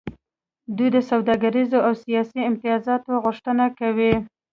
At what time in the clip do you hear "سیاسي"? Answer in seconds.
2.03-2.39